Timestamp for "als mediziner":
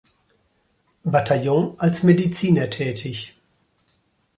1.77-2.71